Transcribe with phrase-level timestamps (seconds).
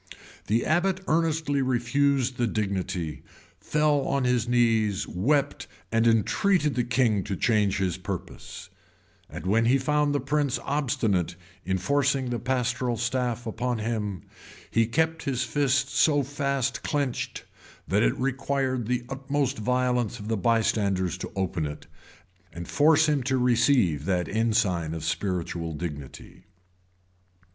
[0.47, 3.21] The abbot earnestly refused the dignity,
[3.59, 8.69] fell on his knees, wept, and entreated the king to change his purpose,[]
[9.29, 11.35] and when he found the prince obstinate
[11.65, 14.23] in forcing the pastoral staff upon him,
[14.71, 17.43] he kept his fist so fast clinched,
[17.87, 21.85] that it required the utmost violence of the bystanders to open it,
[22.51, 26.45] and force him to receive that ensign of spiritual dignity.